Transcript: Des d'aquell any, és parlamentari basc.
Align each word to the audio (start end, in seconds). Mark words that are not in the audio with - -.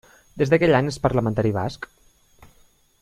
Des 0.41 0.51
d'aquell 0.53 0.77
any, 0.79 0.89
és 0.93 0.97
parlamentari 1.03 1.53
basc. 1.61 1.89